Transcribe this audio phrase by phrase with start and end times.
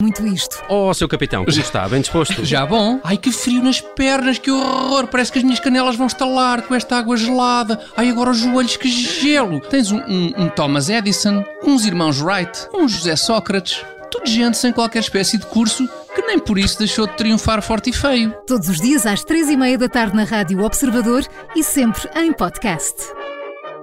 [0.00, 0.62] Muito isto.
[0.68, 1.88] Oh, seu capitão, como está?
[1.88, 2.44] Bem disposto?
[2.44, 3.00] Já bom?
[3.02, 5.08] Ai, que frio nas pernas, que horror!
[5.08, 7.80] Parece que as minhas canelas vão estalar com esta água gelada.
[7.96, 9.58] Ai, agora os joelhos, que gelo!
[9.58, 13.84] Tens um, um, um Thomas Edison, uns irmãos Wright, um José Sócrates.
[14.08, 17.90] Tudo gente sem qualquer espécie de curso que nem por isso deixou de triunfar forte
[17.90, 18.32] e feio.
[18.46, 21.26] Todos os dias às três e meia da tarde na Rádio Observador
[21.56, 22.94] e sempre em podcast.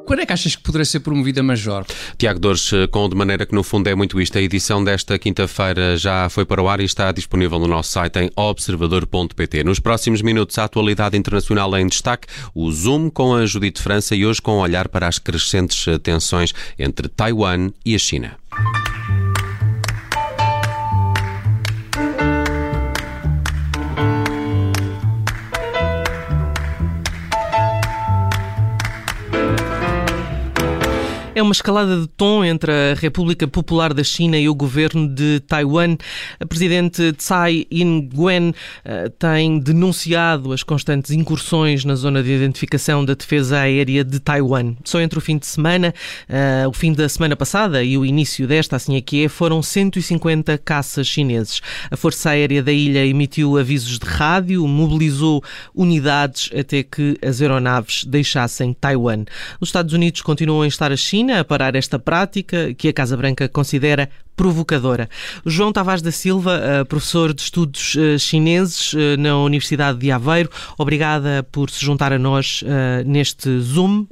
[0.06, 1.84] Quando é que achas que poderá ser promovida Major?
[2.18, 4.38] Tiago Dores, eh, com de maneira que no fundo é muito isto.
[4.38, 8.20] A edição desta quinta-feira já foi para o ar e está disponível no nosso site
[8.20, 9.64] em observador.pt.
[9.64, 14.26] Nos próximos minutos, a atualidade internacional em destaque, o Zoom com a Judite França e
[14.26, 18.38] hoje com um olhar para as crescentes eh, tensões entre Taiwan e a China.
[31.46, 35.96] Uma escalada de tom entre a República Popular da China e o governo de Taiwan.
[36.40, 43.14] A presidente Tsai Ing-wen uh, tem denunciado as constantes incursões na zona de identificação da
[43.14, 44.76] defesa aérea de Taiwan.
[44.84, 45.94] Só entre o fim de semana,
[46.28, 50.58] uh, o fim da semana passada e o início desta, assim aqui é, foram 150
[50.58, 51.62] caças chineses.
[51.92, 55.44] A Força Aérea da ilha emitiu avisos de rádio, mobilizou
[55.76, 59.26] unidades até que as aeronaves deixassem Taiwan.
[59.62, 63.16] Os Estados Unidos continuam a estar a China a parar esta prática que a Casa
[63.16, 65.10] Branca considera provocadora.
[65.46, 70.50] João Tavares da Silva, eh, professor de estudos eh, chineses eh, na Universidade de Aveiro,
[70.78, 72.64] obrigada por se juntar a nós
[73.06, 74.06] neste Zoom.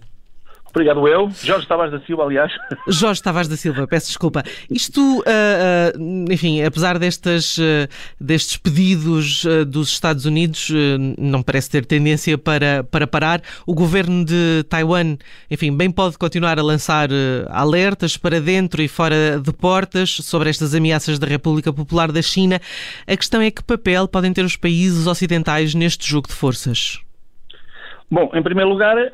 [0.73, 1.29] Obrigado eu.
[1.43, 2.52] Jorge Tavares da Silva, aliás.
[2.89, 4.43] Jorge Tavares da Silva, peço desculpa.
[4.67, 7.88] Isto, uh, uh, enfim, apesar destas, uh,
[8.19, 10.71] destes pedidos dos Estados Unidos,
[11.15, 13.41] não parece ter tendência para, para parar.
[13.67, 15.15] O governo de Taiwan,
[15.49, 17.09] enfim, bem pode continuar a lançar
[17.49, 22.59] alertas para dentro e fora de portas sobre estas ameaças da República Popular da China.
[23.05, 26.99] A questão é que papel podem ter os países ocidentais neste jogo de forças?
[28.13, 29.09] Bom, em primeiro lugar, uh,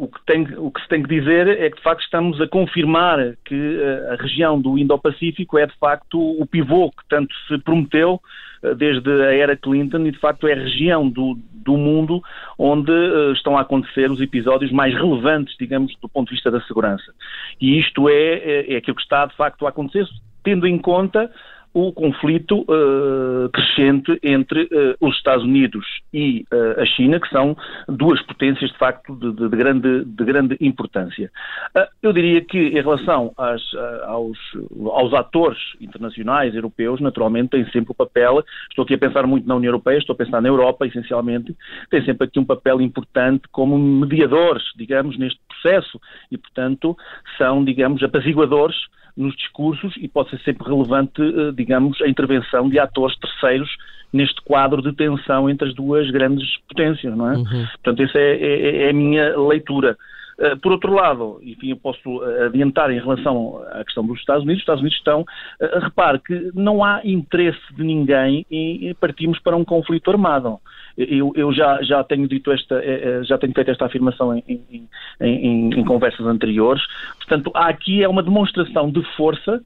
[0.00, 2.48] o, que tem, o, que se tem que dizer é que, de facto, estamos a
[2.48, 7.58] confirmar que uh, a região do Indo-Pacífico é, de facto, o pivô que tanto se
[7.58, 8.20] prometeu
[8.62, 12.22] uh, desde a era Clinton e, de facto, é a região do, do mundo
[12.58, 12.92] onde
[13.34, 17.12] estão a acontecer os episódios mais relevantes, digamos, do ponto de vista da segurança.
[17.60, 20.06] E isto é, é, é aquilo que está, de facto, a acontecer,
[20.42, 21.30] tendo em conta
[21.72, 27.56] o conflito uh, crescente entre uh, os Estados Unidos e uh, a China, que são
[27.88, 31.30] duas potências de facto de, de, de grande, de grande importância.
[32.02, 33.62] eu diria que em relação às,
[34.06, 34.38] aos,
[34.92, 39.54] aos atores internacionais, europeus, naturalmente têm sempre o papel, estou aqui a pensar muito na
[39.54, 41.56] União Europeia, estou a pensar na Europa essencialmente,
[41.90, 46.96] têm sempre aqui um papel importante como mediadores, digamos, neste processo e, portanto,
[47.38, 48.76] são, digamos, apaziguadores
[49.16, 53.70] nos discursos e pode ser sempre relevante, eh, digamos, a intervenção de atores terceiros
[54.12, 57.36] neste quadro de tensão entre as duas grandes potências, não é?
[57.36, 57.66] Uhum.
[57.82, 59.96] Portanto, essa é, é, é, a minha leitura.
[60.40, 64.42] Eh, por outro lado, enfim, eu posso eh, adiantar em relação à questão dos Estados
[64.42, 65.24] Unidos, os Estados Unidos estão,
[65.82, 70.58] repare que não há interesse de ninguém em partirmos para um conflito armado.
[70.96, 74.44] Eu, eu já, já tenho dito esta, eh, eh, já tenho feito esta afirmação em,
[74.48, 74.88] em,
[75.20, 76.82] em, em conversas anteriores.
[77.16, 79.62] Portanto, há aqui é uma demonstração de força eh,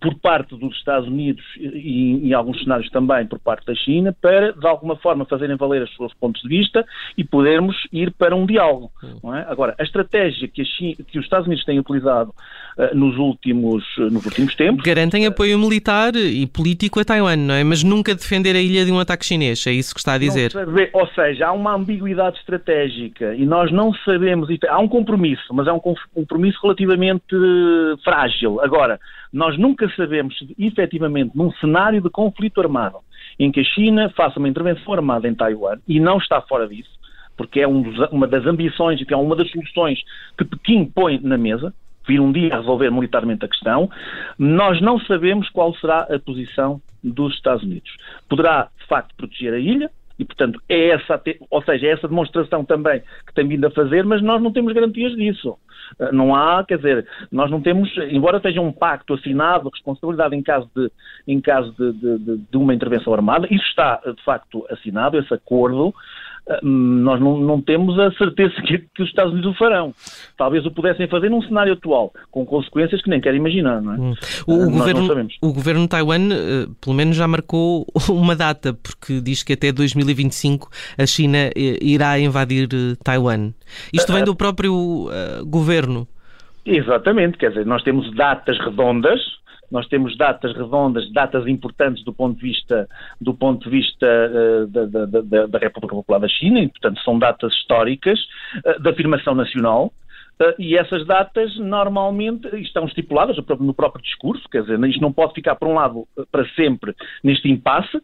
[0.00, 4.52] por parte dos Estados Unidos e, em alguns cenários também por parte da China, para
[4.52, 6.84] de alguma forma fazerem valer os seus pontos de vista
[7.16, 8.90] e podermos ir para um diálogo.
[9.02, 9.50] É?
[9.50, 12.30] Agora, a estratégia que, a China, que, os Estados Unidos têm utilizado
[12.76, 14.82] uh, nos, últimos, uh, nos últimos tempos.
[14.82, 17.64] Garantem apoio militar e político a Taiwan, não é?
[17.64, 20.50] Mas nunca defender a ilha de um ataque chinês, é isso que está a dizer.
[20.50, 24.48] Sabe, ou seja, há uma ambiguidade estratégica e nós não sabemos.
[24.68, 27.36] Há um compromisso, mas é um compromisso relativamente
[28.04, 28.60] frágil.
[28.60, 28.98] Agora,
[29.32, 32.98] nós nunca sabemos se efetivamente num cenário de conflito armado
[33.38, 36.90] em que a China faça uma intervenção armada em Taiwan e não está fora disso,
[37.36, 40.00] porque é um dos, uma das ambições e é uma das soluções
[40.36, 41.72] que Pequim põe na mesa,
[42.06, 43.88] vir um dia resolver militarmente a questão,
[44.38, 47.90] nós não sabemos qual será a posição dos Estados Unidos.
[48.28, 49.90] Poderá, de facto, proteger a ilha,
[50.22, 51.20] e, portanto, é essa,
[51.50, 54.72] ou seja, é essa demonstração também que tem vindo a fazer, mas nós não temos
[54.72, 55.58] garantias disso.
[55.98, 60.42] Ah, não há, quer dizer, nós não temos, embora seja um pacto assinado, responsabilidade em
[60.42, 60.90] caso de,
[61.26, 65.92] em caso de, de, de uma intervenção armada, isso está de facto assinado, esse acordo,
[66.62, 69.94] nós não, não, temos a certeza que, que, os Estados Unidos o farão.
[70.36, 73.96] Talvez o pudessem fazer num cenário atual, com consequências que nem quero imaginar, não é?
[73.96, 74.14] Hum.
[74.46, 79.20] O, uh, governo, o governo de Taiwan, uh, pelo menos, já marcou uma data, porque
[79.20, 80.68] diz que até 2025
[80.98, 82.68] a China irá invadir
[83.04, 83.52] Taiwan.
[83.92, 85.08] Isto vem do próprio
[85.46, 86.06] governo.
[86.64, 89.20] Exatamente, quer dizer, nós temos datas redondas
[89.72, 92.86] nós temos datas redondas, datas importantes do ponto de vista,
[93.18, 97.00] do ponto de vista uh, da, da, da, da, República Popular da China, e, portanto,
[97.02, 98.20] são datas históricas
[98.66, 99.92] uh, de afirmação nacional.
[100.38, 105.32] Uh, e essas datas normalmente estão estipuladas no próprio discurso, quer dizer, isto não pode
[105.32, 108.00] ficar, por um lado, para sempre neste impasse,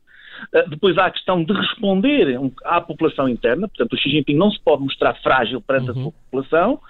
[0.69, 4.61] depois há a questão de responder à população interna, portanto, o Xi Jinping não se
[4.63, 5.99] pode mostrar frágil perante uhum.
[5.99, 6.81] a sua população,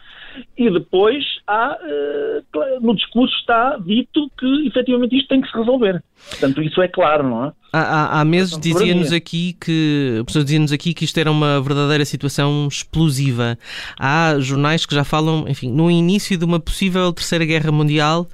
[0.57, 6.03] e depois há, uh, no discurso está dito que efetivamente isto tem que se resolver.
[6.31, 7.53] Portanto, isso é claro, não é?
[7.73, 12.05] Há, há, há meses dizia-nos aqui que pessoas dizia-nos aqui que isto era uma verdadeira
[12.05, 13.59] situação explosiva.
[13.99, 18.27] Há jornais que já falam, enfim, no início de uma possível terceira guerra mundial.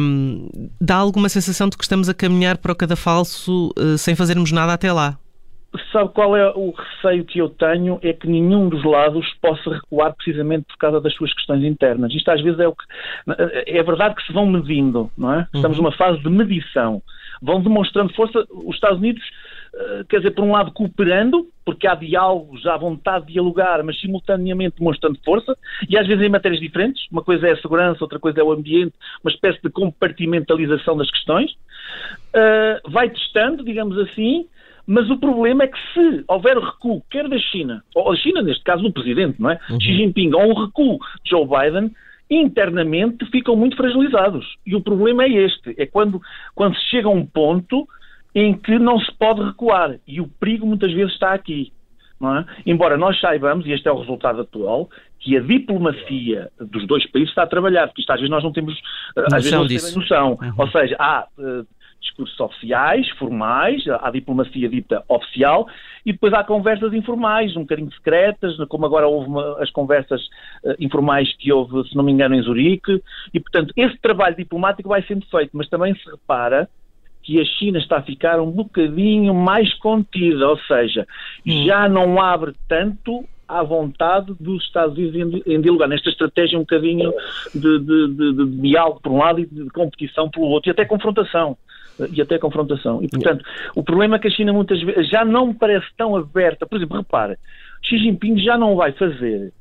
[0.00, 0.48] Um,
[0.80, 4.72] dá alguma sensação de que estamos a caminhar para o cadafalso uh, sem fazermos nada
[4.72, 5.18] até lá?
[5.90, 7.98] Sabe qual é o receio que eu tenho?
[8.02, 12.12] É que nenhum dos lados possa recuar precisamente por causa das suas questões internas.
[12.14, 12.84] Isto às vezes é o que.
[13.66, 15.48] É verdade que se vão medindo, não é?
[15.54, 15.84] Estamos uhum.
[15.84, 17.02] numa fase de medição.
[17.40, 18.46] Vão demonstrando força.
[18.50, 19.22] Os Estados Unidos,
[19.74, 23.98] eh, quer dizer, por um lado cooperando, porque há diálogos, há vontade de dialogar, mas
[23.98, 25.56] simultaneamente demonstrando força,
[25.88, 27.06] e às vezes em matérias diferentes.
[27.10, 31.10] Uma coisa é a segurança, outra coisa é o ambiente, uma espécie de compartimentalização das
[31.10, 31.52] questões.
[32.34, 34.46] Uh, vai testando, digamos assim,
[34.92, 38.62] mas o problema é que se houver recuo, quer da China, ou da China, neste
[38.62, 39.58] caso do presidente, não é?
[39.70, 39.80] Uhum.
[39.80, 41.90] Xi Jinping, ou um recuo de Joe Biden,
[42.30, 44.46] internamente ficam muito fragilizados.
[44.66, 46.20] E o problema é este: é quando,
[46.54, 47.88] quando se chega a um ponto
[48.34, 49.96] em que não se pode recuar.
[50.06, 51.72] E o perigo muitas vezes está aqui.
[52.22, 52.70] É?
[52.70, 57.30] Embora nós saibamos, e este é o resultado atual, que a diplomacia dos dois países
[57.30, 58.78] está a trabalhar, porque isto às vezes nós não temos,
[59.16, 60.38] às vezes não temos noção.
[60.40, 60.52] Uhum.
[60.58, 61.66] Ou seja, há uh,
[62.02, 65.66] discursos oficiais, formais, há diplomacia dita oficial,
[66.04, 70.20] e depois há conversas informais, um bocadinho secretas, como agora houve uma, as conversas
[70.64, 73.02] uh, informais que houve, se não me engano, em Zurique,
[73.32, 76.68] e portanto esse trabalho diplomático vai sendo feito, mas também se repara
[77.22, 81.06] que a China está a ficar um bocadinho mais contida, ou seja,
[81.46, 81.64] hum.
[81.64, 87.12] já não abre tanto à vontade dos Estados Unidos em, dialogar nesta estratégia um bocadinho
[87.54, 90.84] de, de, de, de, diálogo por um lado e de competição pelo outro, e até
[90.84, 91.56] confrontação
[92.12, 93.02] e até confrontação.
[93.02, 93.44] E, portanto,
[93.74, 96.66] o problema é que a China muitas vezes já não me parece tão aberta.
[96.66, 97.36] Por exemplo, repare,
[97.82, 99.52] Xi Jinping já não vai fazer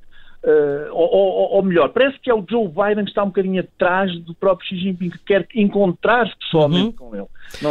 [0.44, 3.62] Uh, ou, ou, ou, melhor, parece que é o Joe Biden que está um bocadinho
[3.62, 7.10] atrás do próprio Xi Jinping, que quer encontrar-se pessoalmente uhum.
[7.10, 7.28] com ele.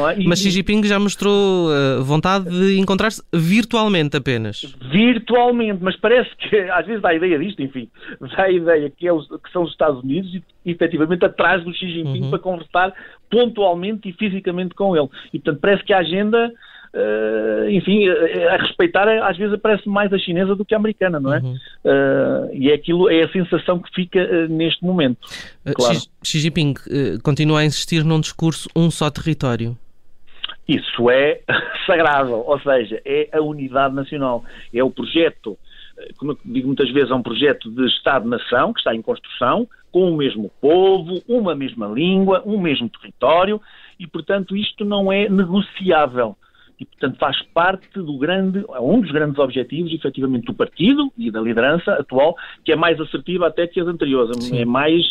[0.09, 0.21] É?
[0.21, 4.77] E, Mas Xi Jinping já mostrou uh, vontade de encontrar-se virtualmente apenas.
[4.89, 7.89] Virtualmente, mas parece que às vezes dá a ideia disto, enfim,
[8.21, 10.33] dá a ideia que, é os, que são os Estados Unidos
[10.65, 12.31] e efetivamente atrás do Xi Jinping uhum.
[12.31, 12.95] para conversar
[13.29, 15.09] pontualmente e fisicamente com ele.
[15.33, 16.53] E portanto parece que a agenda
[16.93, 21.33] Uh, enfim, a respeitar às vezes parece mais a chinesa do que a americana, não
[21.33, 21.39] é?
[21.39, 21.55] Uhum.
[21.85, 25.19] Uh, e é aquilo, é a sensação que fica uh, neste momento.
[25.73, 25.95] Claro.
[25.95, 26.75] Xi, Xi Jinping
[27.23, 29.79] continua a insistir num discurso um só território.
[30.67, 31.41] Isso é
[31.87, 34.45] sagrado, ou seja, é a unidade nacional,
[34.75, 35.57] é o projeto,
[36.17, 40.13] como eu digo muitas vezes, é um projeto de Estado-nação que está em construção, com
[40.13, 43.61] o mesmo povo, uma mesma língua, um mesmo território,
[43.99, 46.37] e portanto isto não é negociável
[46.81, 51.39] e, portanto, faz parte do grande, um dos grandes objetivos, efetivamente, do partido e da
[51.39, 52.35] liderança atual,
[52.65, 54.59] que é mais assertiva até que as anteriores, Sim.
[54.59, 55.05] é mais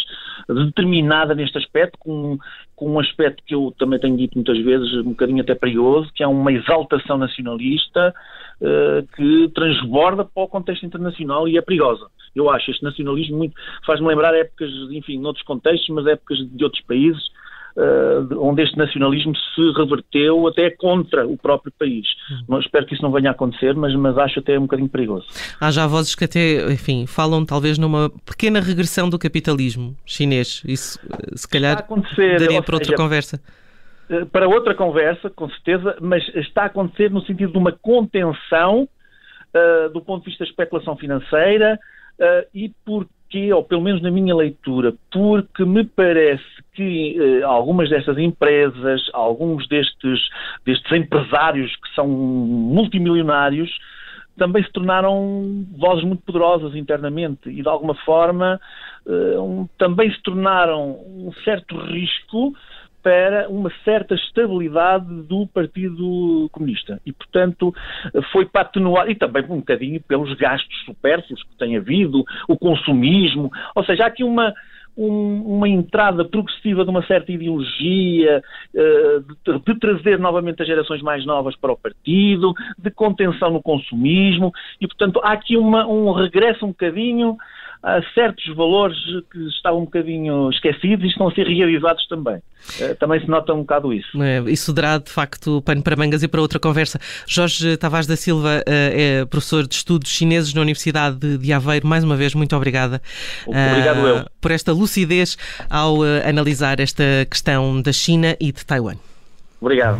[0.47, 2.39] determinada neste aspecto, com,
[2.75, 6.23] com um aspecto que eu também tenho dito muitas vezes, um bocadinho até perigoso, que
[6.23, 8.15] é uma exaltação nacionalista
[8.61, 12.07] uh, que transborda para o contexto internacional e é perigosa.
[12.35, 13.53] Eu acho este nacionalismo muito.
[13.85, 17.29] faz-me lembrar épocas, enfim, noutros contextos, mas épocas de outros países
[17.79, 22.05] uh, onde este nacionalismo se reverteu até contra o próprio país.
[22.49, 22.59] Hum.
[22.59, 25.27] espero que isso não venha a acontecer, mas, mas acho até um bocadinho perigoso.
[25.59, 30.61] Há já vozes que até, enfim, falam talvez numa pequena regressão do capitalismo chinês.
[30.67, 30.99] Isso,
[31.35, 31.87] se calhar,
[32.37, 33.41] daria para outra seja, conversa
[34.09, 38.87] eh, para outra conversa, com certeza, mas está a acontecer no sentido de uma contenção
[39.53, 41.79] uh, do ponto de vista da especulação financeira
[42.19, 43.53] uh, e porque Porquê?
[43.53, 46.43] Ou pelo menos na minha leitura, porque me parece
[46.73, 50.19] que eh, algumas destas empresas, alguns destes,
[50.65, 53.69] destes empresários que são multimilionários,
[54.35, 58.59] também se tornaram vozes muito poderosas internamente e, de alguma forma,
[59.07, 62.53] eh, um, também se tornaram um certo risco
[63.01, 67.01] para uma certa estabilidade do Partido Comunista.
[67.05, 67.73] E, portanto,
[68.31, 73.51] foi para atenuar, e também um bocadinho pelos gastos supérfluos que tem havido, o consumismo,
[73.75, 74.53] ou seja, há aqui uma,
[74.99, 81.25] um, uma entrada progressiva de uma certa ideologia, de, de, trazer novamente as gerações mais
[81.25, 84.51] novas para o partido, de contenção no consumismo,
[84.81, 87.37] e portanto há aqui uma, um regresso um bocadinho
[87.81, 88.97] há certos valores
[89.31, 92.37] que estavam um bocadinho esquecidos e estão a ser realizados também.
[92.79, 94.21] Uh, também se nota um bocado isso.
[94.21, 96.99] É, isso dará, de facto, pano para mangas e para outra conversa.
[97.25, 101.87] Jorge Tavares da Silva uh, é professor de estudos chineses na Universidade de Aveiro.
[101.87, 103.01] Mais uma vez, muito obrigada.
[103.47, 104.25] Obrigado eu.
[104.41, 105.37] Por esta lucidez
[105.69, 108.95] ao analisar esta questão da China e de Taiwan.
[109.61, 109.99] Obrigado.